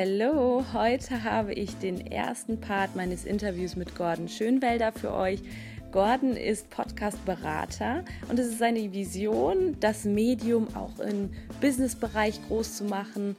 [0.00, 5.40] Hallo, heute habe ich den ersten Part meines Interviews mit Gordon Schönwelder für euch.
[5.90, 11.30] Gordon ist Podcast-Berater und es ist seine Vision, das Medium auch im
[11.60, 13.34] Businessbereich groß zu machen.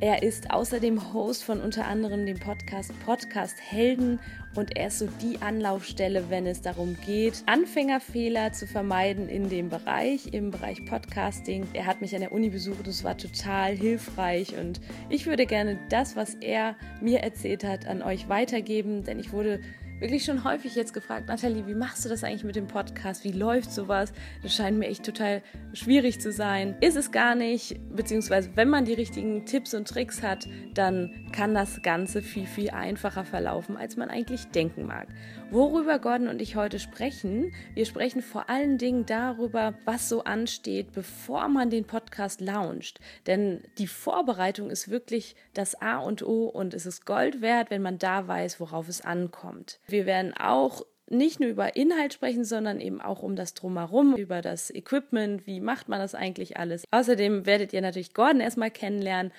[0.00, 4.18] Er ist außerdem Host von unter anderem dem Podcast Podcast Helden
[4.54, 9.68] und er ist so die Anlaufstelle, wenn es darum geht, Anfängerfehler zu vermeiden in dem
[9.68, 11.66] Bereich, im Bereich Podcasting.
[11.72, 15.78] Er hat mich an der Uni besucht, das war total hilfreich und ich würde gerne
[15.88, 19.60] das, was er mir erzählt hat, an euch weitergeben, denn ich wurde
[20.00, 23.24] wirklich schon häufig jetzt gefragt, Nathalie, wie machst du das eigentlich mit dem Podcast?
[23.24, 24.12] Wie läuft sowas?
[24.42, 26.76] Das scheint mir echt total schwierig zu sein.
[26.80, 31.54] Ist es gar nicht, beziehungsweise wenn man die richtigen Tipps und Tricks hat, dann kann
[31.54, 35.08] das Ganze viel, viel einfacher verlaufen, als man eigentlich denken mag.
[35.52, 40.92] Worüber Gordon und ich heute sprechen, wir sprechen vor allen Dingen darüber, was so ansteht,
[40.94, 43.00] bevor man den Podcast launcht.
[43.26, 47.82] Denn die Vorbereitung ist wirklich das A und O und es ist Gold wert, wenn
[47.82, 49.78] man da weiß, worauf es ankommt.
[49.86, 54.40] Wir werden auch nicht nur über Inhalt sprechen, sondern eben auch um das Drumherum, über
[54.40, 56.84] das Equipment, wie macht man das eigentlich alles.
[56.90, 59.32] Außerdem werdet ihr natürlich Gordon erstmal kennenlernen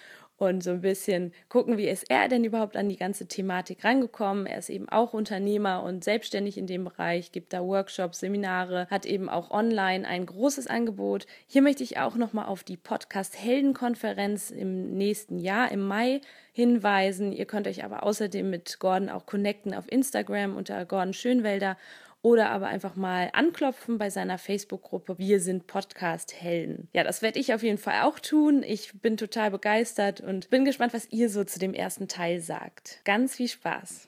[0.49, 4.45] und so ein bisschen gucken, wie ist er denn überhaupt an die ganze Thematik rangekommen.
[4.45, 9.05] Er ist eben auch Unternehmer und selbstständig in dem Bereich, gibt da Workshops, Seminare, hat
[9.05, 11.25] eben auch online ein großes Angebot.
[11.47, 16.21] Hier möchte ich auch nochmal auf die Podcast Heldenkonferenz im nächsten Jahr, im Mai,
[16.53, 17.31] hinweisen.
[17.31, 21.77] Ihr könnt euch aber außerdem mit Gordon auch connecten auf Instagram unter Gordon Schönwelder
[22.23, 26.87] oder aber einfach mal anklopfen bei seiner Facebook-Gruppe Wir sind Podcast-Helden.
[26.93, 28.63] Ja, das werde ich auf jeden Fall auch tun.
[28.65, 33.01] Ich bin total begeistert und bin gespannt, was ihr so zu dem ersten Teil sagt.
[33.03, 34.07] Ganz viel Spaß.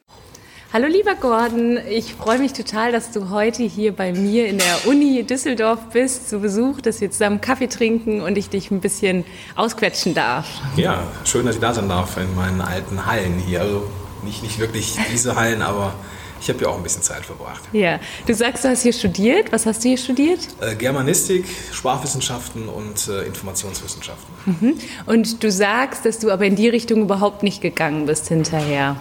[0.72, 4.88] Hallo lieber Gordon, ich freue mich total, dass du heute hier bei mir in der
[4.88, 9.25] Uni Düsseldorf bist, zu Besuch, dass wir zusammen Kaffee trinken und ich dich ein bisschen
[9.56, 10.47] ausquetschen darf.
[10.78, 13.62] Ja, schön, dass ich da sein darf in meinen alten Hallen hier.
[13.62, 13.89] Also
[14.23, 15.94] nicht, nicht wirklich diese Hallen, aber
[16.41, 17.62] ich habe ja auch ein bisschen Zeit verbracht.
[17.73, 19.51] Ja, du sagst, du hast hier studiert.
[19.51, 20.40] Was hast du hier studiert?
[20.62, 24.34] Äh, Germanistik, Sprachwissenschaften und äh, Informationswissenschaften.
[24.45, 24.78] Mhm.
[25.06, 28.97] Und du sagst, dass du aber in die Richtung überhaupt nicht gegangen bist hinterher.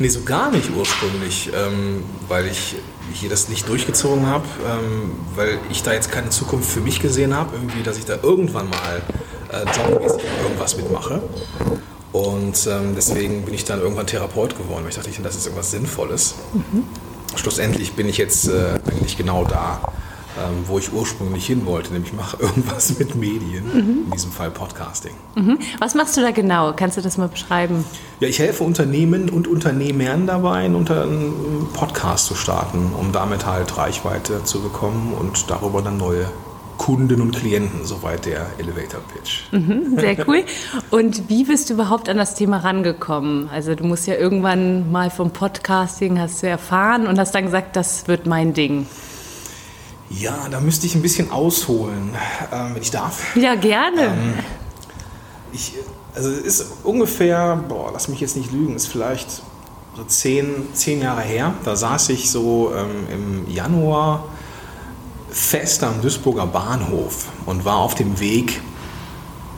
[0.00, 2.76] Nee, so gar nicht ursprünglich, ähm, weil ich
[3.12, 7.34] hier das nicht durchgezogen habe, ähm, weil ich da jetzt keine Zukunft für mich gesehen
[7.34, 9.02] habe, irgendwie, dass ich da irgendwann mal
[9.50, 11.20] äh, jobmäßig irgendwas mitmache.
[12.12, 15.70] Und ähm, deswegen bin ich dann irgendwann Therapeut geworden, weil ich dachte, das ist irgendwas
[15.70, 16.34] Sinnvolles.
[16.54, 16.84] Mhm.
[17.34, 19.80] Schlussendlich bin ich jetzt äh, eigentlich genau da,
[20.38, 24.04] ähm, wo ich ursprünglich hin wollte, nämlich mache irgendwas mit Medien, mhm.
[24.06, 25.12] in diesem Fall Podcasting.
[25.34, 25.58] Mhm.
[25.78, 26.72] Was machst du da genau?
[26.74, 27.84] Kannst du das mal beschreiben?
[28.20, 34.44] Ja, ich helfe Unternehmen und Unternehmern dabei, einen Podcast zu starten, um damit halt Reichweite
[34.44, 36.30] zu bekommen und darüber dann neue
[36.78, 39.42] Kunden und Klienten, soweit der Elevator Pitch.
[39.52, 40.44] Mhm, sehr cool.
[40.90, 43.50] Und wie bist du überhaupt an das Thema rangekommen?
[43.50, 47.76] Also du musst ja irgendwann mal vom Podcasting hast du erfahren und hast dann gesagt,
[47.76, 48.86] das wird mein Ding.
[50.08, 52.14] Ja, da müsste ich ein bisschen ausholen,
[52.50, 53.36] äh, wenn ich darf.
[53.36, 54.06] Ja, gerne.
[54.06, 54.34] Ähm,
[55.52, 55.74] ich,
[56.14, 59.42] also es ist ungefähr, boah, lass mich jetzt nicht lügen, ist vielleicht
[59.96, 61.54] so zehn, zehn Jahre her.
[61.64, 64.24] Da saß ich so ähm, im Januar
[65.30, 68.60] fest am Duisburger Bahnhof und war auf dem Weg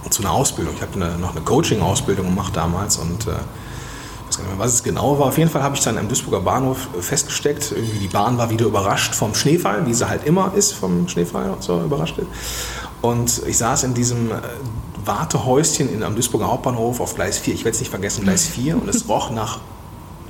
[0.09, 0.75] zu einer Ausbildung.
[0.77, 4.75] Ich habe noch eine Coaching-Ausbildung gemacht damals und äh, ich weiß gar nicht mehr, was
[4.75, 5.27] es genau war.
[5.27, 7.73] Auf jeden Fall habe ich dann am Duisburger Bahnhof festgesteckt.
[7.73, 11.51] Irgendwie die Bahn war wieder überrascht vom Schneefall, wie sie halt immer ist vom Schneefall
[11.51, 12.29] und so überrascht ist.
[13.03, 14.35] Und ich saß in diesem äh,
[15.05, 17.55] Wartehäuschen in, am Duisburger Hauptbahnhof auf Gleis 4.
[17.55, 18.77] Ich werde es nicht vergessen, Gleis 4.
[18.77, 19.61] Und es roch nach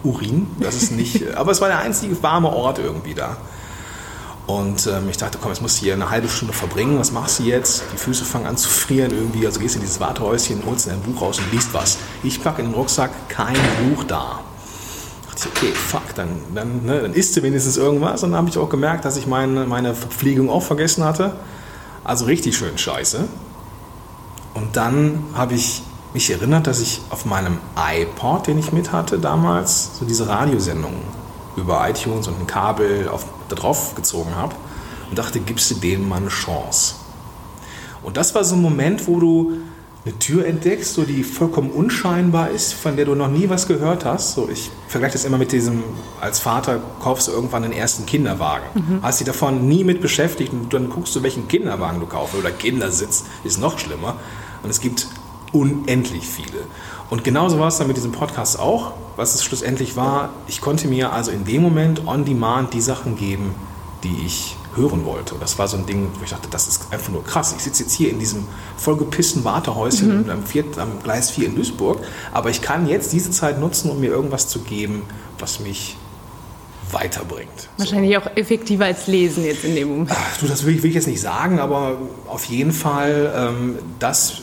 [0.02, 0.46] Urin.
[0.60, 3.36] Das ist nicht, aber es war der einzige warme Ort irgendwie da.
[4.50, 6.98] Und ähm, ich dachte, komm, jetzt musst du hier eine halbe Stunde verbringen.
[6.98, 7.84] Was machst du jetzt?
[7.92, 9.46] Die Füße fangen an zu frieren irgendwie.
[9.46, 11.98] Also gehst in dieses Wartehäuschen, holst dein Buch raus und liest was.
[12.24, 14.40] Ich packe in den Rucksack kein Buch da.
[15.22, 18.24] Ich dachte, okay, fuck, dann, dann, ne, dann isst du wenigstens irgendwas.
[18.24, 21.36] Und dann habe ich auch gemerkt, dass ich meine, meine Verpflegung auch vergessen hatte.
[22.02, 23.28] Also richtig schön scheiße.
[24.54, 25.82] Und dann habe ich
[26.12, 31.19] mich erinnert, dass ich auf meinem iPod, den ich mit hatte damals, so diese Radiosendungen
[31.56, 34.54] über iTunes und ein Kabel auf, da drauf gezogen habe
[35.08, 36.94] und dachte, gibst du denen mal eine Chance.
[38.02, 39.52] Und das war so ein Moment, wo du
[40.04, 44.06] eine Tür entdeckst, so die vollkommen unscheinbar ist, von der du noch nie was gehört
[44.06, 44.32] hast.
[44.32, 45.82] So, ich vergleiche das immer mit diesem,
[46.20, 48.64] als Vater kaufst du irgendwann den ersten Kinderwagen.
[48.74, 49.02] Mhm.
[49.02, 52.50] Hast dich davon nie mit beschäftigt und dann guckst du, welchen Kinderwagen du kaufst oder
[52.50, 54.16] Kindersitz, ist noch schlimmer.
[54.62, 55.06] Und es gibt
[55.52, 56.64] unendlich viele.
[57.10, 60.30] Und genauso war es dann mit diesem Podcast auch, was es schlussendlich war.
[60.46, 63.54] Ich konnte mir also in dem Moment on demand die Sachen geben,
[64.04, 65.34] die ich hören wollte.
[65.34, 67.54] Und das war so ein Ding, wo ich dachte, das ist einfach nur krass.
[67.56, 70.30] Ich sitze jetzt hier in diesem vollgepissten Wartehäuschen mhm.
[70.30, 71.98] am, Viert, am Gleis 4 in Duisburg,
[72.32, 75.02] aber ich kann jetzt diese Zeit nutzen, um mir irgendwas zu geben,
[75.38, 75.96] was mich
[76.92, 77.68] weiterbringt.
[77.76, 78.20] Wahrscheinlich so.
[78.20, 80.10] auch effektiver als Lesen jetzt in dem Moment.
[80.12, 81.98] Ach, du, das will ich, will ich, jetzt nicht sagen, aber
[82.28, 84.42] auf jeden Fall ähm, das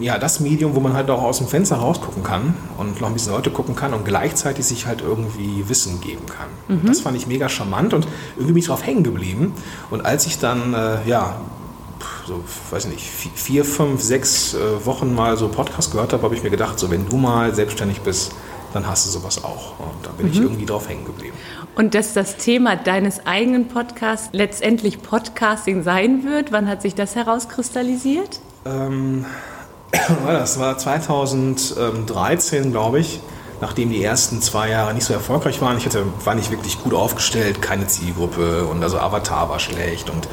[0.00, 3.14] ja, das Medium, wo man halt auch aus dem Fenster rausgucken kann und noch ein
[3.14, 6.78] bisschen Leute gucken kann und gleichzeitig sich halt irgendwie Wissen geben kann.
[6.78, 6.86] Mhm.
[6.86, 9.52] Das fand ich mega charmant und irgendwie bin ich drauf hängen geblieben.
[9.90, 11.40] Und als ich dann, äh, ja,
[12.26, 16.42] so, weiß nicht, vier, fünf, sechs äh, Wochen mal so Podcast gehört habe, habe ich
[16.42, 18.32] mir gedacht, so wenn du mal selbstständig bist,
[18.72, 19.78] dann hast du sowas auch.
[19.80, 20.32] Und da bin mhm.
[20.32, 21.34] ich irgendwie drauf hängen geblieben.
[21.74, 27.14] Und dass das Thema deines eigenen Podcasts letztendlich Podcasting sein wird, wann hat sich das
[27.14, 28.40] herauskristallisiert?
[28.66, 29.24] Ähm,
[30.26, 33.20] das war 2013, glaube ich,
[33.60, 35.78] nachdem die ersten zwei Jahre nicht so erfolgreich waren.
[35.78, 40.28] Ich hatte, war nicht wirklich gut aufgestellt, keine Zielgruppe und also Avatar war schlecht und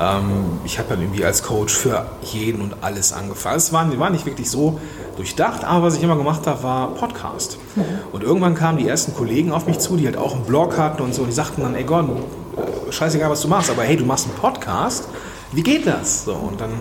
[0.00, 3.56] ähm, ich habe dann irgendwie als Coach für jeden und alles angefangen.
[3.56, 4.78] Es war, war nicht wirklich so
[5.16, 7.58] durchdacht, aber was ich immer gemacht habe, war Podcast.
[7.76, 7.84] Mhm.
[8.12, 11.02] Und irgendwann kamen die ersten Kollegen auf mich zu, die halt auch einen Blog hatten
[11.02, 12.18] und so und die sagten dann, ey Gordon,
[12.56, 15.08] äh, scheißegal, was du machst, aber hey, du machst einen Podcast,
[15.52, 16.24] wie geht das?
[16.24, 16.72] So, und dann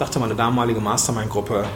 [0.00, 1.66] sagte meine damalige Mastermind-Gruppe,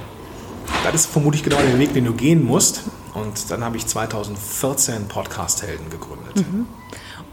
[0.83, 2.85] das ist vermutlich genau der Weg, den du gehen musst.
[3.13, 6.37] Und dann habe ich 2014 Podcast Helden gegründet.
[6.37, 6.67] Mhm.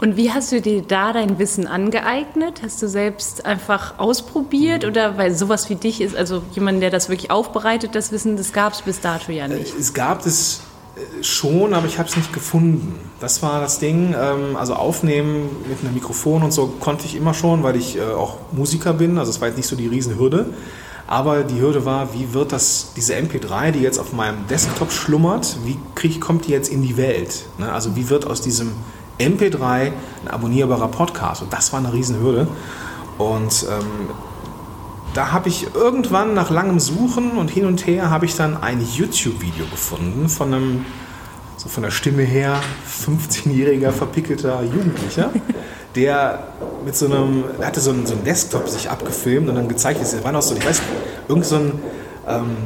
[0.02, 2.60] Und wie hast du dir da dein Wissen angeeignet?
[2.62, 4.90] Hast du selbst einfach ausprobiert mhm.
[4.90, 8.52] oder weil sowas wie dich ist, also jemand, der das wirklich aufbereitet, das Wissen, das
[8.52, 9.74] gab es bis dato ja nicht?
[9.74, 10.60] Es gab es
[11.22, 12.98] schon, aber ich habe es nicht gefunden.
[13.20, 14.14] Das war das Ding.
[14.18, 18.02] Ähm, also aufnehmen mit einem Mikrofon und so konnte ich immer schon, weil ich äh,
[18.02, 19.18] auch Musiker bin.
[19.18, 20.46] Also es war jetzt nicht so die Riesenhürde.
[21.06, 25.58] Aber die Hürde war, wie wird das, diese MP3, die jetzt auf meinem Desktop schlummert,
[25.64, 27.44] wie krieg, kommt die jetzt in die Welt?
[27.58, 27.70] Ne?
[27.70, 28.72] Also wie wird aus diesem
[29.18, 29.92] MP3
[30.24, 31.42] ein abonnierbarer Podcast?
[31.42, 32.48] Und das war eine Riesenhürde.
[33.18, 34.10] Und ähm,
[35.14, 38.80] da habe ich irgendwann nach langem Suchen und hin und her habe ich dann ein
[38.80, 40.86] YouTube-Video gefunden von einem,
[41.56, 45.30] so von der Stimme her, 15-jähriger verpickelter Jugendlicher,
[45.94, 46.46] der
[46.84, 50.00] mit so einem, er hatte so einen, so einen Desktop sich abgefilmt und dann gezeigt,
[50.00, 50.80] es war noch so, ich weiß,
[51.28, 51.72] irgend so ein
[52.26, 52.56] ähm,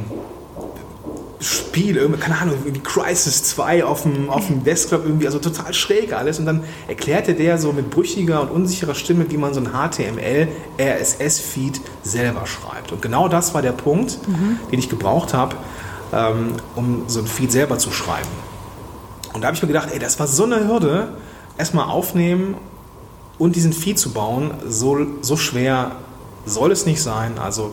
[1.39, 6.13] Spiel, keine Ahnung, wie Crisis 2 auf dem, auf dem Desktop irgendwie, also total schräg
[6.13, 6.39] alles.
[6.39, 10.47] Und dann erklärte der so mit brüchiger und unsicherer Stimme, wie man so ein HTML,
[10.79, 12.91] RSS-Feed selber schreibt.
[12.91, 14.59] Und genau das war der Punkt, mhm.
[14.71, 15.55] den ich gebraucht habe,
[16.11, 18.29] ähm, um so ein Feed selber zu schreiben.
[19.33, 21.09] Und da habe ich mir gedacht, ey, das war so eine Hürde,
[21.57, 22.55] erstmal aufnehmen
[23.37, 25.91] und diesen Feed zu bauen, so, so schwer
[26.45, 27.37] soll es nicht sein.
[27.37, 27.71] Also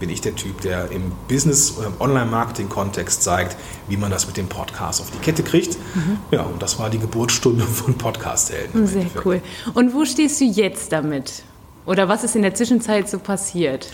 [0.00, 3.56] bin ich der Typ, der im Business- oder im Online-Marketing-Kontext zeigt,
[3.88, 5.78] wie man das mit dem Podcast auf die Kette kriegt.
[5.94, 6.18] Mhm.
[6.30, 8.86] Ja, und das war die Geburtsstunde von Podcast-Helden.
[8.86, 9.40] Sehr cool.
[9.74, 11.42] Und wo stehst du jetzt damit?
[11.86, 13.88] Oder was ist in der Zwischenzeit so passiert?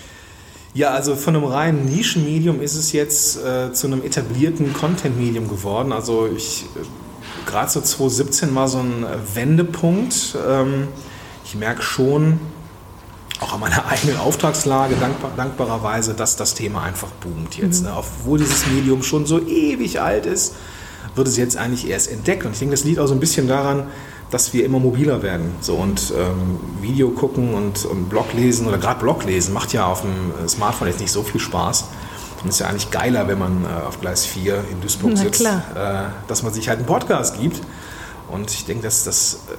[0.73, 5.93] Ja, also von einem reinen Nischenmedium ist es jetzt äh, zu einem etablierten Content-Medium geworden.
[5.93, 10.37] Also ich äh, gerade so 2017 war so ein Wendepunkt.
[10.49, 10.89] Ähm,
[11.45, 12.39] ich merke schon,
[13.41, 17.83] auch an meiner eigenen Auftragslage dankbar, dankbarerweise, dass das Thema einfach boomt jetzt.
[17.83, 17.89] Mhm.
[17.89, 17.97] Ne?
[17.97, 20.55] Obwohl dieses Medium schon so ewig alt ist,
[21.15, 22.45] wird es jetzt eigentlich erst entdeckt.
[22.45, 23.89] Und ich denke, das liegt auch so ein bisschen daran,
[24.31, 25.55] dass wir immer mobiler werden.
[25.61, 29.87] So und ähm, Video gucken und, und Blog lesen oder gerade Blog lesen macht ja
[29.87, 31.87] auf dem Smartphone jetzt nicht so viel Spaß.
[32.43, 35.21] Und es ist ja eigentlich geiler, wenn man äh, auf Gleis 4 in Duisburg Na,
[35.21, 35.51] sitzt, äh,
[36.29, 37.61] dass man sich halt einen Podcast gibt.
[38.31, 39.57] Und ich denke, dass das, äh,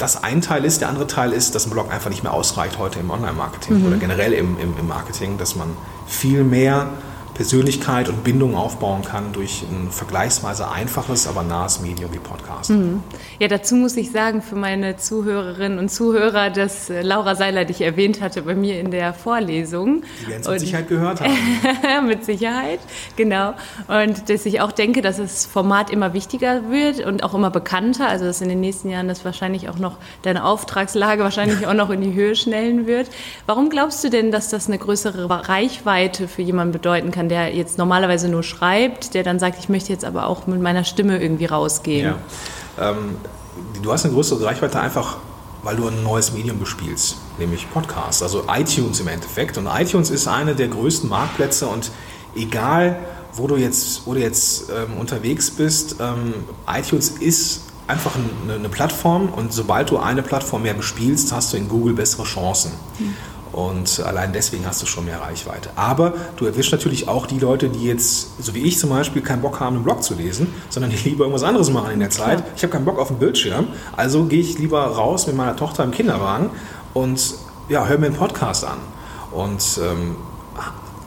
[0.00, 0.80] das ein Teil ist.
[0.80, 3.86] Der andere Teil ist, dass ein Blog einfach nicht mehr ausreicht heute im Online-Marketing mhm.
[3.86, 5.76] oder generell im, im, im Marketing, dass man
[6.06, 6.88] viel mehr
[7.40, 12.68] Persönlichkeit und Bindung aufbauen kann durch ein vergleichsweise einfaches, aber nahes Medium wie Podcast.
[12.68, 13.02] Mhm.
[13.38, 17.80] Ja, dazu muss ich sagen, für meine Zuhörerinnen und Zuhörer, dass äh, Laura Seiler dich
[17.80, 20.02] erwähnt hatte bei mir in der Vorlesung.
[20.20, 22.06] Die werden es mit Sicherheit gehört haben.
[22.06, 22.80] mit Sicherheit,
[23.16, 23.54] genau.
[23.88, 28.06] Und dass ich auch denke, dass das Format immer wichtiger wird und auch immer bekannter,
[28.06, 31.88] also dass in den nächsten Jahren das wahrscheinlich auch noch deine Auftragslage wahrscheinlich auch noch
[31.88, 33.08] in die Höhe schnellen wird.
[33.46, 37.78] Warum glaubst du denn, dass das eine größere Reichweite für jemanden bedeuten kann, der jetzt
[37.78, 41.46] normalerweise nur schreibt, der dann sagt, ich möchte jetzt aber auch mit meiner Stimme irgendwie
[41.46, 42.14] rausgehen.
[42.78, 42.90] Ja.
[42.90, 43.16] Ähm,
[43.82, 45.16] du hast eine größere Reichweite einfach
[45.62, 49.58] weil du ein neues Medium bespielst, nämlich Podcast, also iTunes im Endeffekt.
[49.58, 51.90] Und iTunes ist eine der größten Marktplätze und
[52.34, 52.98] egal,
[53.34, 56.34] wo du jetzt, wo du jetzt ähm, unterwegs bist, ähm,
[56.66, 58.12] iTunes ist einfach
[58.44, 62.24] eine, eine, Plattform und sobald du eine Plattform mehr bespielst, hast du in Google bessere
[62.24, 62.72] Chancen.
[62.98, 63.16] Mhm.
[63.52, 65.70] Und allein deswegen hast du schon mehr Reichweite.
[65.74, 69.42] Aber du erwischst natürlich auch die Leute, die jetzt, so wie ich zum Beispiel, keinen
[69.42, 72.38] Bock haben, einen Blog zu lesen, sondern die lieber irgendwas anderes machen in der Zeit.
[72.38, 72.50] Klar.
[72.56, 75.82] Ich habe keinen Bock auf den Bildschirm, also gehe ich lieber raus mit meiner Tochter
[75.82, 76.50] im Kinderwagen
[76.94, 77.34] und
[77.68, 78.78] ja, höre mir einen Podcast an.
[79.32, 80.16] Und ähm,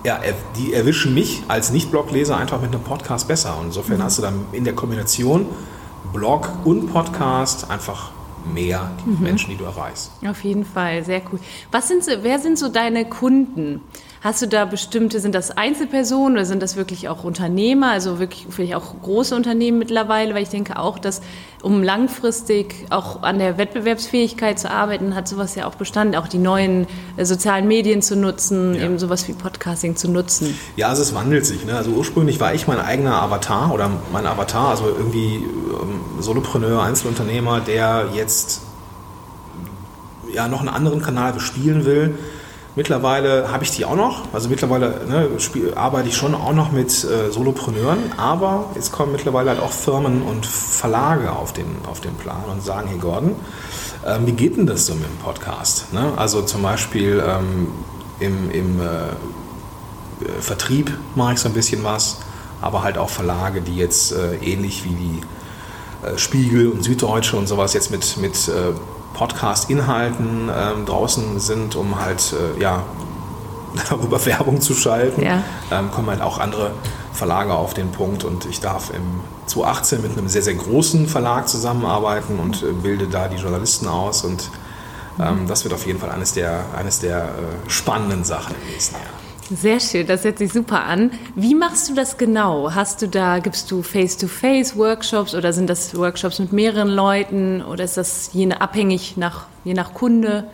[0.04, 0.20] ja,
[0.58, 3.58] die erwischen mich als Nicht-Blogleser einfach mit einem Podcast besser.
[3.58, 4.04] Und insofern mhm.
[4.04, 5.48] hast du dann in der Kombination
[6.12, 8.12] Blog und Podcast einfach
[8.46, 9.24] mehr die mhm.
[9.24, 10.12] Menschen, die du erreichst.
[10.28, 11.40] Auf jeden Fall, sehr cool.
[11.72, 13.82] Was sind so, wer sind so deine Kunden?
[14.24, 18.48] Hast du da bestimmte, sind das Einzelpersonen oder sind das wirklich auch Unternehmer, also wirklich
[18.50, 20.34] vielleicht auch große Unternehmen mittlerweile?
[20.34, 21.22] Weil ich denke auch, dass
[21.62, 26.38] um langfristig auch an der Wettbewerbsfähigkeit zu arbeiten, hat sowas ja auch bestanden, auch die
[26.38, 26.88] neuen
[27.18, 28.86] äh, sozialen Medien zu nutzen, ja.
[28.86, 30.58] eben sowas wie Podcasting zu nutzen.
[30.78, 31.66] Ja, also es wandelt sich.
[31.66, 31.76] Ne?
[31.76, 37.60] Also ursprünglich war ich mein eigener Avatar oder mein Avatar, also irgendwie ähm, Solopreneur, Einzelunternehmer,
[37.60, 38.62] der jetzt
[40.34, 42.18] ja noch einen anderen Kanal bespielen will
[42.76, 44.24] Mittlerweile habe ich die auch noch.
[44.34, 45.30] Also mittlerweile ne,
[45.76, 50.24] arbeite ich schon auch noch mit äh, Solopreneuren, aber es kommen mittlerweile halt auch Firmen
[50.24, 53.36] und Verlage auf den, auf den Plan und sagen, hey Gordon,
[54.04, 55.94] äh, wie geht denn das so mit dem Podcast?
[55.94, 56.14] Ne?
[56.16, 57.68] Also zum Beispiel ähm,
[58.20, 62.22] im, im äh, Vertrieb mache ich so ein bisschen was,
[62.60, 65.22] aber halt auch Verlage, die jetzt äh, ähnlich wie die
[66.08, 68.74] äh, Spiegel und Süddeutsche und sowas jetzt mit, mit äh,
[69.14, 72.84] Podcast-Inhalten ähm, draußen sind, um halt äh, ja,
[73.90, 75.44] darüber Werbung zu schalten, ja.
[75.72, 76.72] ähm, kommen halt auch andere
[77.14, 81.48] Verlage auf den Punkt und ich darf im 2018 mit einem sehr, sehr großen Verlag
[81.48, 84.50] zusammenarbeiten und äh, bilde da die Journalisten aus und
[85.20, 88.96] ähm, das wird auf jeden Fall eines der, eines der äh, spannenden Sachen im nächsten
[88.96, 89.23] Jahr.
[89.50, 91.12] Sehr schön, das hört sich super an.
[91.36, 92.74] Wie machst du das genau?
[92.74, 97.98] Hast du da, gibst du Face-to-Face-Workshops oder sind das Workshops mit mehreren Leuten oder ist
[97.98, 100.46] das je abhängig nach, je nach Kunde?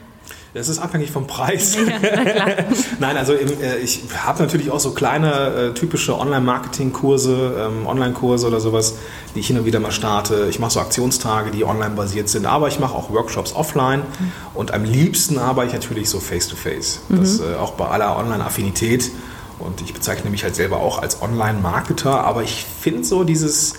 [0.54, 1.76] Das ist abhängig vom Preis.
[1.76, 1.84] Ja,
[3.00, 8.48] Nein, also im, äh, ich habe natürlich auch so kleine äh, typische Online-Marketing-Kurse, ähm, Online-Kurse
[8.48, 8.96] oder sowas,
[9.36, 10.48] die ich hin und wieder mal starte.
[10.50, 14.32] Ich mache so Aktionstage, die online basiert sind, aber ich mache auch Workshops offline mhm.
[14.56, 17.02] und am liebsten arbeite ich natürlich so face-to-face.
[17.10, 17.20] -face.
[17.20, 17.54] Das mhm.
[17.54, 19.12] äh, auch bei aller Online-Affinität.
[19.60, 23.74] Und ich bezeichne mich halt selber auch als Online-Marketer, aber ich finde so dieses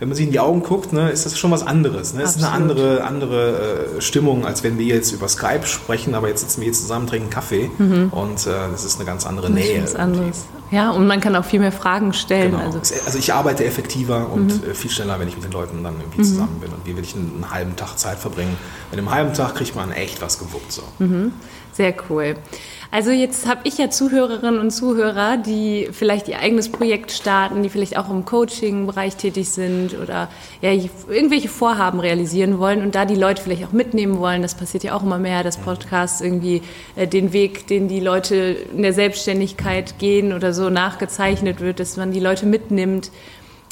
[0.00, 2.14] wenn man sich in die Augen guckt, ne, ist das schon was anderes.
[2.14, 2.22] Ne?
[2.22, 6.28] Es ist eine andere, andere äh, Stimmung, als wenn wir jetzt über Skype sprechen, aber
[6.28, 8.08] jetzt sitzen wir hier zusammen, trinken Kaffee mhm.
[8.10, 9.82] und äh, das ist eine ganz andere Nähe.
[9.82, 10.46] Was anderes.
[10.70, 12.52] Ja, und man kann auch viel mehr Fragen stellen.
[12.52, 12.64] Genau.
[12.64, 12.78] Also.
[12.78, 14.70] also ich arbeite effektiver und mhm.
[14.70, 16.24] Äh, viel schneller, wenn ich mit den Leuten dann irgendwie mhm.
[16.24, 16.72] zusammen bin.
[16.72, 18.56] Und wie will ich einen, einen, halben Tag Zeit verbringen?
[18.90, 20.72] Mit einem halben Tag kriegt man echt was gewuppt.
[20.72, 20.82] So.
[20.98, 21.32] Mhm.
[21.72, 22.36] Sehr cool.
[22.92, 27.68] Also jetzt habe ich ja Zuhörerinnen und Zuhörer, die vielleicht ihr eigenes Projekt starten, die
[27.68, 30.28] vielleicht auch im Coaching-Bereich tätig sind oder
[30.60, 34.42] ja, irgendwelche Vorhaben realisieren wollen und da die Leute vielleicht auch mitnehmen wollen.
[34.42, 36.62] Das passiert ja auch immer mehr, dass Podcasts irgendwie
[36.96, 38.34] äh, den Weg, den die Leute
[38.74, 43.12] in der Selbstständigkeit gehen oder so nachgezeichnet wird, dass man die Leute mitnimmt.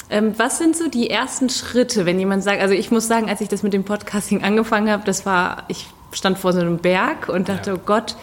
[0.09, 3.41] Ähm, was sind so die ersten Schritte, wenn jemand sagt, also ich muss sagen, als
[3.41, 7.29] ich das mit dem Podcasting angefangen habe, das war, ich stand vor so einem Berg
[7.29, 7.75] und dachte, ja.
[7.75, 8.15] oh Gott,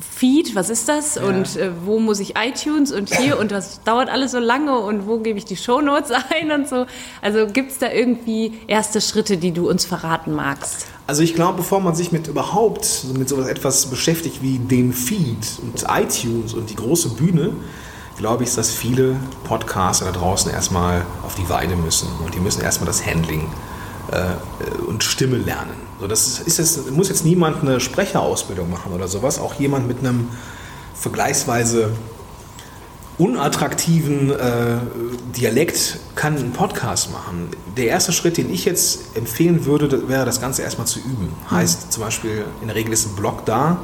[0.00, 1.16] Feed, was ist das?
[1.16, 1.24] Ja.
[1.24, 5.06] Und äh, wo muss ich iTunes und hier und das dauert alles so lange und
[5.06, 6.86] wo gebe ich die Shownotes ein und so.
[7.20, 10.86] Also gibt es da irgendwie erste Schritte, die du uns verraten magst?
[11.06, 15.58] Also ich glaube, bevor man sich mit überhaupt mit sowas etwas beschäftigt wie dem Feed
[15.62, 17.52] und iTunes und die große Bühne,
[18.16, 22.62] glaube ich, dass viele Podcaster da draußen erstmal auf die Weide müssen und die müssen
[22.62, 23.48] erstmal das Handling
[24.10, 25.74] äh, und Stimme lernen.
[26.00, 29.38] So, das ist jetzt, muss jetzt niemand eine Sprecherausbildung machen oder sowas.
[29.38, 30.28] Auch jemand mit einem
[30.94, 31.92] vergleichsweise
[33.18, 34.78] unattraktiven äh,
[35.36, 37.48] Dialekt kann einen Podcast machen.
[37.76, 41.26] Der erste Schritt, den ich jetzt empfehlen würde, wäre das Ganze erstmal zu üben.
[41.26, 41.50] Mhm.
[41.50, 43.82] Heißt zum Beispiel, in der Regel ist ein Blog da,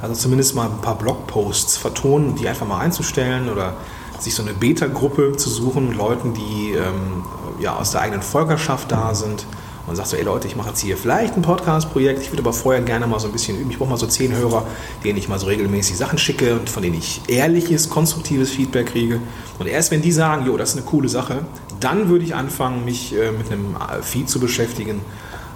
[0.00, 3.74] also zumindest mal ein paar Blogposts vertonen, die einfach mal einzustellen oder
[4.18, 7.24] sich so eine Beta-Gruppe zu suchen, Leuten, die ähm,
[7.60, 9.44] ja, aus der eigenen Volkerschaft da sind
[9.88, 12.52] und sagt so, ey Leute, ich mache jetzt hier vielleicht ein Podcast-Projekt, ich würde aber
[12.52, 13.70] vorher gerne mal so ein bisschen üben.
[13.70, 14.66] Ich brauche mal so zehn Hörer,
[15.04, 19.20] denen ich mal so regelmäßig Sachen schicke und von denen ich ehrliches, konstruktives Feedback kriege.
[19.58, 21.44] Und erst wenn die sagen, jo, das ist eine coole Sache,
[21.80, 25.00] dann würde ich anfangen, mich äh, mit einem äh, Feed zu beschäftigen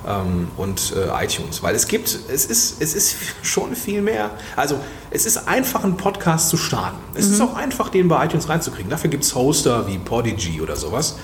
[0.07, 1.62] ähm, und äh, iTunes.
[1.62, 4.31] Weil es gibt, es ist, es ist schon viel mehr.
[4.57, 4.79] Also
[5.11, 6.99] es ist einfach, einen Podcast zu starten.
[7.15, 7.35] Es mhm.
[7.35, 8.91] ist auch einfach, den bei iTunes reinzukriegen.
[8.91, 11.17] Dafür gibt es Hoster wie Podigy oder sowas.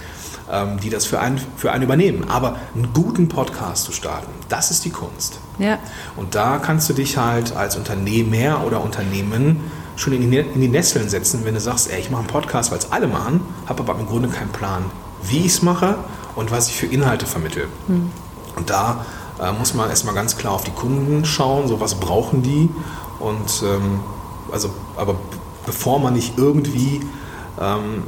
[0.51, 2.29] Ähm, die das für einen, für einen übernehmen.
[2.29, 5.41] Aber einen guten Podcast zu starten, das ist die Kunst.
[5.59, 5.79] Ja.
[6.17, 9.61] Und da kannst du dich halt als Unternehmer oder Unternehmen
[9.97, 12.71] schon in die, in die Nesseln setzen, wenn du sagst, ey, ich mache einen Podcast,
[12.71, 14.85] weil es alle machen, habe aber im Grunde keinen Plan,
[15.23, 15.97] wie ich es mache
[16.37, 17.67] und was ich für Inhalte vermittle.
[17.89, 18.11] Mhm.
[18.57, 19.05] Und da
[19.41, 22.69] äh, muss man erstmal ganz klar auf die Kunden schauen, so was brauchen die
[23.19, 24.01] und ähm,
[24.53, 25.17] also, aber
[25.67, 27.01] bevor man nicht irgendwie
[27.61, 28.05] ähm,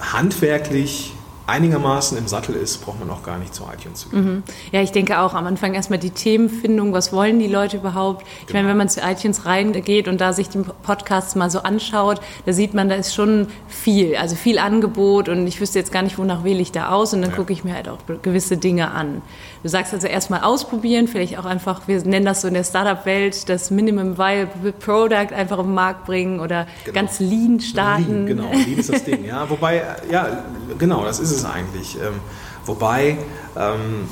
[0.00, 1.14] handwerklich
[1.48, 4.24] einigermaßen im Sattel ist, braucht man auch gar nicht zu iTunes zu gehen.
[4.24, 4.42] Mhm.
[4.70, 8.26] Ja, ich denke auch am Anfang erstmal die Themenfindung, was wollen die Leute überhaupt?
[8.40, 8.58] Ich genau.
[8.58, 12.52] meine, wenn man zu iTunes reingeht und da sich die Podcasts mal so anschaut, da
[12.52, 16.18] sieht man, da ist schon viel, also viel Angebot und ich wüsste jetzt gar nicht,
[16.18, 17.36] wonach wähle ich da aus und dann ja.
[17.36, 19.22] gucke ich mir halt auch gewisse Dinge an.
[19.62, 23.48] Du sagst also erstmal ausprobieren, vielleicht auch einfach, wir nennen das so in der Startup-Welt,
[23.48, 26.94] das Minimum Viable Product einfach auf den Markt bringen oder genau.
[26.94, 28.26] ganz lean starten.
[28.26, 29.48] Lean, genau, lean ist das Ding, ja.
[29.48, 30.44] Wobei, ja,
[30.78, 31.96] genau, das ist es es eigentlich.
[31.96, 32.20] Ähm,
[32.66, 33.18] wobei
[33.56, 34.08] ähm,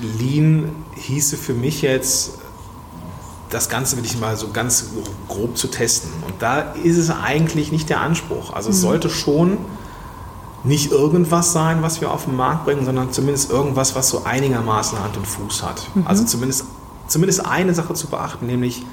[0.00, 2.38] Lean hieße für mich jetzt,
[3.50, 4.90] das Ganze wirklich mal so ganz
[5.28, 6.10] grob zu testen.
[6.26, 8.52] Und da ist es eigentlich nicht der Anspruch.
[8.52, 8.82] Also es mhm.
[8.82, 9.58] sollte schon
[10.64, 15.02] nicht irgendwas sein, was wir auf den Markt bringen, sondern zumindest irgendwas, was so einigermaßen
[15.02, 15.82] Hand und Fuß hat.
[15.94, 16.06] Mhm.
[16.06, 16.64] Also zumindest,
[17.06, 18.84] zumindest eine Sache zu beachten, nämlich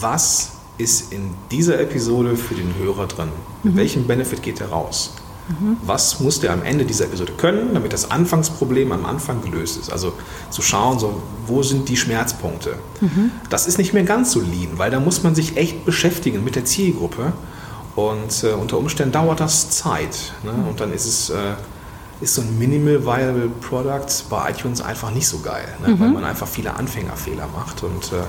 [0.00, 3.30] was ist in dieser Episode für den Hörer drin?
[3.62, 3.78] Mit mhm.
[3.78, 5.14] welchem Benefit geht er raus?
[5.48, 5.76] Mhm.
[5.84, 9.92] Was muss der am Ende dieser Episode können, damit das Anfangsproblem am Anfang gelöst ist?
[9.92, 10.12] Also
[10.50, 12.76] zu schauen, so, wo sind die Schmerzpunkte?
[13.00, 13.30] Mhm.
[13.50, 16.56] Das ist nicht mehr ganz so lean, weil da muss man sich echt beschäftigen mit
[16.56, 17.32] der Zielgruppe
[17.94, 20.32] und äh, unter Umständen dauert das Zeit.
[20.42, 20.52] Ne?
[20.52, 20.68] Mhm.
[20.68, 21.30] Und dann ist es...
[21.30, 21.54] Äh,
[22.20, 25.98] ist so ein Minimal Viable Product bei iTunes einfach nicht so geil, ne?
[26.00, 26.14] weil mhm.
[26.14, 28.24] man einfach viele Anfängerfehler macht und äh,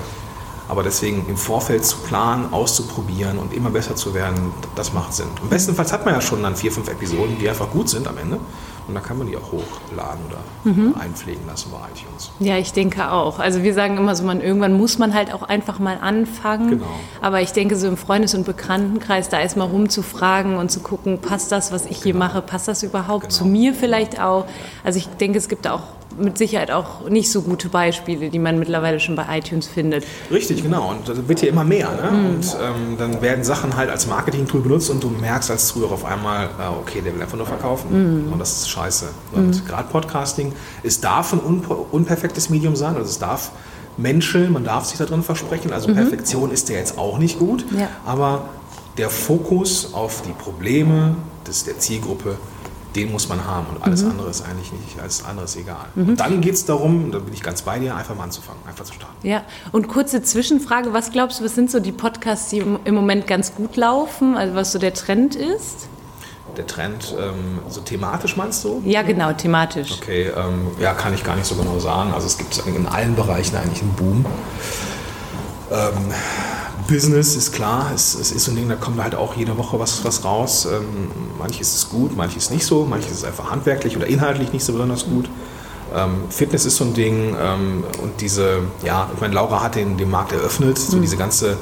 [0.68, 5.28] aber deswegen im Vorfeld zu planen, auszuprobieren und immer besser zu werden, das macht Sinn.
[5.42, 8.18] Und bestenfalls hat man ja schon dann vier, fünf Episoden, die einfach gut sind am
[8.18, 8.38] Ende.
[8.86, 10.94] Und dann kann man die auch hochladen oder mhm.
[10.98, 12.30] einpflegen lassen bei iTunes.
[12.38, 13.38] Ja, ich denke auch.
[13.38, 16.70] Also wir sagen immer so, man, irgendwann muss man halt auch einfach mal anfangen.
[16.70, 16.86] Genau.
[17.20, 21.52] Aber ich denke, so im Freundes- und Bekanntenkreis, da erstmal rumzufragen und zu gucken, passt
[21.52, 22.02] das, was ich genau.
[22.04, 23.34] hier mache, passt das überhaupt genau.
[23.34, 24.46] zu mir vielleicht auch?
[24.82, 25.82] Also ich denke, es gibt auch
[26.18, 30.04] mit Sicherheit auch nicht so gute Beispiele, die man mittlerweile schon bei iTunes findet.
[30.30, 30.90] Richtig, genau.
[30.90, 31.90] Und das wird ja immer mehr.
[31.90, 32.10] Ne?
[32.10, 32.26] Mhm.
[32.26, 36.04] Und ähm, dann werden Sachen halt als Marketing-Tool benutzt und du merkst als Zuhörer auf
[36.04, 38.26] einmal, äh, okay, der will einfach nur verkaufen.
[38.26, 38.32] Mhm.
[38.32, 39.08] Und das ist scheiße.
[39.32, 39.66] Und mhm.
[39.66, 40.52] gerade Podcasting,
[40.82, 43.52] es darf ein unperfektes Medium sein, also es darf
[43.96, 45.72] Menschen, man darf sich da drin versprechen.
[45.72, 45.94] Also mhm.
[45.94, 47.64] Perfektion ist ja jetzt auch nicht gut.
[47.76, 47.88] Ja.
[48.06, 48.48] Aber
[48.96, 52.36] der Fokus auf die Probleme des, der Zielgruppe
[52.96, 54.12] den muss man haben und alles mhm.
[54.12, 55.86] andere ist eigentlich nicht, alles andere ist egal.
[55.94, 56.10] Mhm.
[56.10, 58.84] Und dann geht es darum, da bin ich ganz bei dir, einfach mal anzufangen, einfach
[58.84, 59.26] zu starten.
[59.26, 63.26] Ja, und kurze Zwischenfrage, was glaubst du, was sind so die Podcasts, die im Moment
[63.26, 65.88] ganz gut laufen, also was so der Trend ist?
[66.56, 68.82] Der Trend, ähm, so thematisch meinst du?
[68.84, 69.92] Ja, genau, thematisch.
[70.02, 72.12] Okay, ähm, ja, kann ich gar nicht so genau sagen.
[72.12, 74.26] Also es gibt in allen Bereichen eigentlich einen Boom.
[75.70, 76.12] Ähm,
[76.88, 79.78] Business ist klar, es, es, ist so ein Ding, da kommt halt auch jede Woche
[79.78, 80.66] was, was raus.
[80.66, 84.72] Ähm, manches ist gut, manches nicht so, manches ist einfach handwerklich oder inhaltlich nicht so
[84.72, 85.28] besonders gut.
[85.94, 87.34] Ähm, Fitness ist so ein Ding
[88.02, 91.02] und diese, ja, ich meine, Laura hat den, den Markt eröffnet, so mhm.
[91.02, 91.56] diese ganze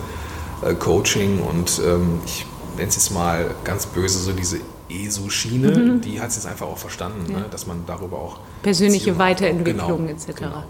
[0.62, 1.80] äh, Coaching und
[2.24, 4.58] ich nenne es jetzt mal ganz böse, so diese
[4.88, 6.00] ESO-Schiene, mhm.
[6.00, 7.38] die hat es jetzt einfach auch verstanden, ja.
[7.40, 10.36] ne, dass man darüber auch persönliche Weiterentwicklung genau, etc.
[10.36, 10.64] Genau.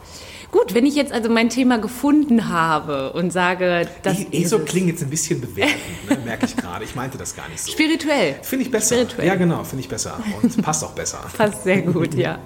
[0.57, 5.03] Gut, wenn ich jetzt also mein Thema gefunden habe und sage, das ESO klingt jetzt
[5.03, 5.77] ein bisschen bewertend,
[6.09, 6.83] ne, merke ich gerade.
[6.83, 7.73] Ich meinte das gar nicht so.
[7.73, 8.37] Spirituell.
[8.41, 8.95] Finde ich besser.
[8.95, 9.27] Spirituell.
[9.27, 11.21] Ja, genau, finde ich besser und passt auch besser.
[11.37, 12.39] passt sehr gut, ja.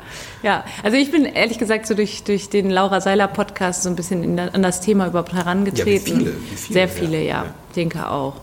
[0.42, 3.94] Ja, also ich bin ehrlich gesagt so durch, durch den Laura Seiler Podcast so ein
[3.94, 6.20] bisschen der, an das Thema überhaupt herangetreten.
[6.20, 7.55] Ja, wie viele, wie viele, sehr viele, ja, ja, ja.
[7.77, 8.35] denke auch.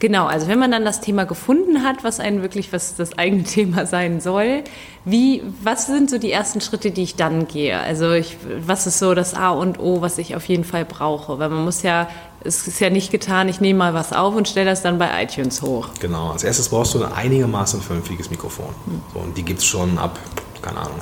[0.00, 3.42] Genau, also wenn man dann das Thema gefunden hat, was einen wirklich, was das eigene
[3.44, 4.64] Thema sein soll,
[5.04, 7.78] wie, was sind so die ersten Schritte, die ich dann gehe?
[7.78, 11.38] Also ich, was ist so das A und O, was ich auf jeden Fall brauche?
[11.38, 12.08] Weil man muss ja,
[12.42, 15.22] es ist ja nicht getan, ich nehme mal was auf und stelle das dann bei
[15.22, 15.88] iTunes hoch.
[16.00, 18.74] Genau, als erstes brauchst du ein einigermaßen vernünftiges Mikrofon.
[18.86, 19.02] Hm.
[19.12, 20.18] So, und die gibt es schon ab,
[20.60, 21.00] keine Ahnung,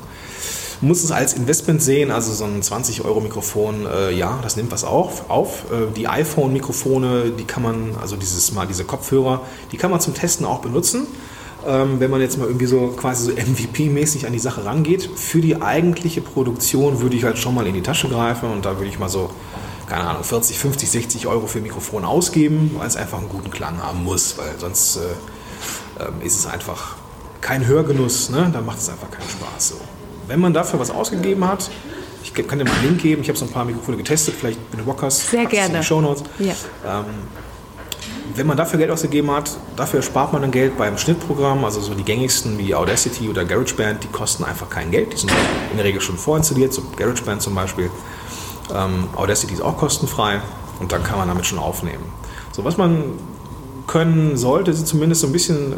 [0.83, 5.31] muss es als Investment sehen, also so ein 20-Euro-Mikrofon, äh, ja, das nimmt was auf.
[5.31, 5.65] auf.
[5.71, 10.15] Äh, die iPhone-Mikrofone, die kann man, also dieses mal diese Kopfhörer, die kann man zum
[10.15, 11.07] Testen auch benutzen.
[11.65, 15.09] Ähm, wenn man jetzt mal irgendwie so quasi so MVP-mäßig an die Sache rangeht.
[15.15, 18.79] Für die eigentliche Produktion würde ich halt schon mal in die Tasche greifen und da
[18.79, 19.31] würde ich mal so,
[19.89, 23.81] keine Ahnung, 40, 50, 60 Euro für Mikrofon ausgeben, weil es einfach einen guten Klang
[23.81, 25.01] haben muss, weil sonst äh,
[26.03, 26.97] ähm, ist es einfach
[27.41, 28.51] kein Hörgenuss, ne?
[28.53, 30.02] da macht es einfach keinen Spaß so.
[30.29, 31.71] Wenn man dafür was ausgegeben hat,
[32.23, 34.59] ich kann dir mal einen Link geben, ich habe so ein paar Mikrofone getestet, vielleicht
[34.77, 35.83] du Bock hast, Sehr gerne.
[35.83, 36.23] Show Notes.
[36.39, 36.55] Ja.
[36.87, 37.05] Ähm,
[38.35, 41.95] wenn man dafür Geld ausgegeben hat, dafür spart man dann Geld beim Schnittprogramm, also so
[41.95, 45.31] die gängigsten wie Audacity oder GarageBand, die kosten einfach kein Geld, die sind
[45.71, 47.91] in der Regel schon vorinstalliert, so GarageBand zum Beispiel.
[48.75, 50.41] Ähm, Audacity ist auch kostenfrei
[50.81, 52.05] und dann kann man damit schon aufnehmen.
[52.53, 53.05] So, was man
[53.87, 55.75] können sollte, ist zumindest so ein bisschen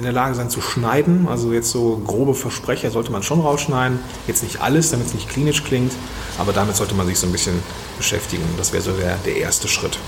[0.00, 1.28] in der Lage sein zu schneiden.
[1.28, 3.98] Also jetzt so grobe Versprecher sollte man schon rausschneiden.
[4.26, 5.92] Jetzt nicht alles, damit es nicht klinisch klingt,
[6.38, 7.62] aber damit sollte man sich so ein bisschen
[7.98, 8.42] beschäftigen.
[8.56, 9.98] Das wäre so der, der erste Schritt.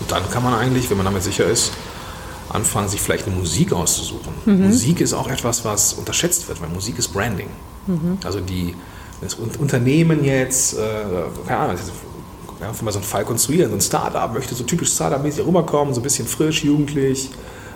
[0.00, 1.72] Und dann kann man eigentlich, wenn man damit sicher ist,
[2.50, 4.34] anfangen, sich vielleicht eine Musik auszusuchen.
[4.44, 4.66] Mhm.
[4.66, 7.48] Musik ist auch etwas, was unterschätzt wird, weil Musik ist Branding.
[7.86, 8.18] Mhm.
[8.22, 8.74] Also die
[9.22, 11.04] das Unternehmen jetzt, äh,
[11.46, 11.76] keine Ahnung,
[12.60, 16.00] einfach mal so einen Fall konstruieren, so ein Startup möchte so typisch Startup-mäßig rüberkommen, so
[16.00, 17.30] ein bisschen frisch, jugendlich,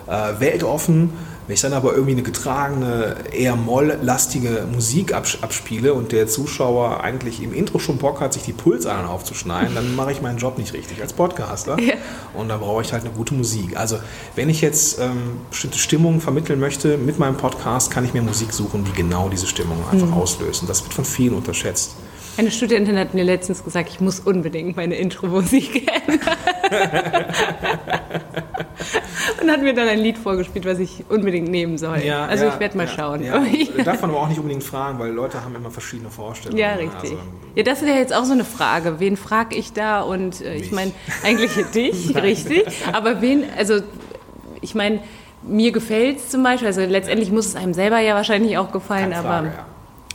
[0.09, 1.11] äh, weltoffen.
[1.49, 7.41] Wenn ich dann aber irgendwie eine getragene, eher molllastige Musik abspiele und der Zuschauer eigentlich
[7.41, 10.73] im Intro schon Bock hat, sich die Pulsadern aufzuschneiden, dann mache ich meinen Job nicht
[10.73, 11.79] richtig als Podcaster.
[11.79, 11.95] Ja.
[12.35, 13.77] Und da brauche ich halt eine gute Musik.
[13.77, 13.97] Also
[14.35, 18.53] wenn ich jetzt ähm, bestimmte Stimmungen vermitteln möchte mit meinem Podcast, kann ich mir Musik
[18.53, 20.13] suchen, die genau diese Stimmung einfach mhm.
[20.13, 20.67] auslösen.
[20.67, 21.95] Das wird von vielen unterschätzt.
[22.37, 26.19] Eine Studentin hat mir letztens gesagt, ich muss unbedingt meine Intro-Musik ändern.
[29.41, 31.99] und hat mir dann ein Lied vorgespielt, was ich unbedingt nehmen soll.
[31.99, 33.23] Ja, also ja, ich werde mal ja, schauen.
[33.23, 33.43] Ja.
[33.83, 36.59] Darf man aber auch nicht unbedingt fragen, weil Leute haben immer verschiedene Vorstellungen.
[36.59, 37.11] Ja, richtig.
[37.11, 37.17] Also,
[37.55, 38.99] ja, das ist ja jetzt auch so eine Frage.
[38.99, 40.01] Wen frage ich da?
[40.01, 40.91] Und äh, ich meine,
[41.23, 42.65] eigentlich dich, richtig.
[42.93, 43.81] Aber wen, also
[44.61, 44.99] ich meine,
[45.41, 49.13] mir gefällt es zum Beispiel, also letztendlich muss es einem selber ja wahrscheinlich auch gefallen,
[49.13, 49.51] Frage, aber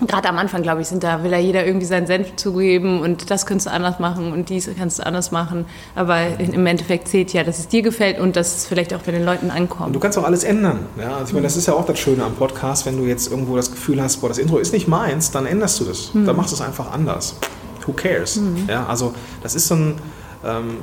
[0.06, 3.30] gerade am Anfang, glaube ich, sind da, will ja jeder irgendwie seinen Senf zugeben und
[3.30, 5.66] das kannst du anders machen und dies kannst du anders machen.
[5.94, 9.12] Aber im Endeffekt zählt ja, dass es dir gefällt und dass es vielleicht auch bei
[9.12, 9.88] den Leuten ankommt.
[9.88, 10.80] Und du kannst auch alles ändern.
[10.98, 11.16] Ja?
[11.16, 13.56] Also ich meine, das ist ja auch das Schöne am Podcast, wenn du jetzt irgendwo
[13.56, 16.14] das Gefühl hast, boah, das Intro ist nicht meins, dann änderst du das.
[16.14, 16.26] Mhm.
[16.26, 17.36] Dann machst du es einfach anders.
[17.86, 18.36] Who cares?
[18.36, 18.68] Mhm.
[18.68, 19.94] Ja, also das ist so ein...
[20.44, 20.78] Ähm,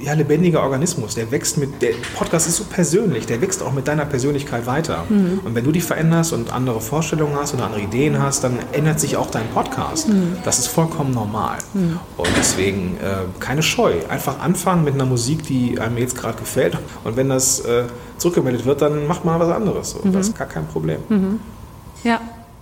[0.00, 1.14] ja, lebendiger Organismus.
[1.14, 5.04] Der wächst mit, der Podcast ist so persönlich, der wächst auch mit deiner Persönlichkeit weiter.
[5.08, 5.40] Mhm.
[5.44, 9.00] Und wenn du dich veränderst und andere Vorstellungen hast oder andere Ideen hast, dann ändert
[9.00, 10.08] sich auch dein Podcast.
[10.08, 10.36] Mhm.
[10.44, 11.58] Das ist vollkommen normal.
[11.74, 11.98] Mhm.
[12.16, 13.94] Und deswegen äh, keine Scheu.
[14.08, 16.78] Einfach anfangen mit einer Musik, die einem jetzt gerade gefällt.
[17.04, 17.84] Und wenn das äh,
[18.18, 19.96] zurückgemeldet wird, dann macht mal was anderes.
[20.04, 20.98] Das ist gar kein Problem.
[21.08, 21.40] Mhm.
[22.04, 22.20] Ja,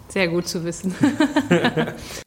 [0.09, 0.95] sehr gut zu wissen.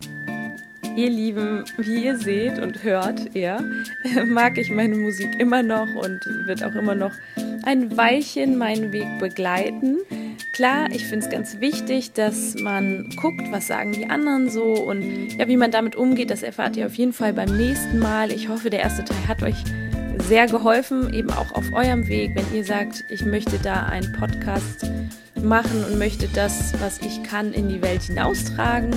[0.98, 3.60] Ihr Lieben, wie ihr seht und hört, ja,
[4.26, 7.12] mag ich meine Musik immer noch und wird auch immer noch
[7.62, 10.00] ein Weilchen meinen Weg begleiten.
[10.54, 15.38] Klar, ich finde es ganz wichtig, dass man guckt, was sagen die anderen so und
[15.38, 18.32] ja, wie man damit umgeht, das erfahrt ihr auf jeden Fall beim nächsten Mal.
[18.32, 19.64] Ich hoffe, der erste Teil hat euch
[20.24, 24.90] sehr geholfen, eben auch auf eurem Weg, wenn ihr sagt, ich möchte da einen Podcast
[25.44, 28.92] machen und möchte das, was ich kann, in die Welt hinaustragen.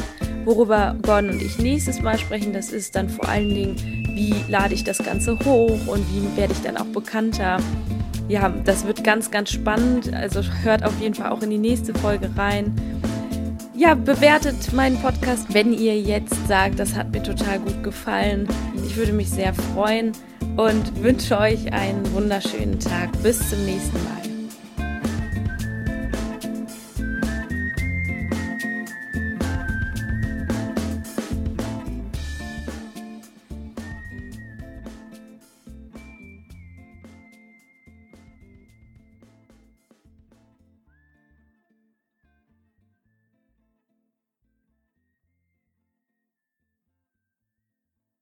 [0.45, 3.77] Worüber Gordon und ich nächstes Mal sprechen, das ist dann vor allen Dingen,
[4.15, 7.59] wie lade ich das Ganze hoch und wie werde ich dann auch bekannter.
[8.29, 10.13] Ja, das wird ganz, ganz spannend.
[10.15, 12.75] Also hört auf jeden Fall auch in die nächste Folge rein.
[13.75, 18.47] Ja, bewertet meinen Podcast, wenn ihr jetzt sagt, das hat mir total gut gefallen.
[18.87, 20.13] Ich würde mich sehr freuen
[20.57, 23.11] und wünsche euch einen wunderschönen Tag.
[23.23, 24.30] Bis zum nächsten Mal.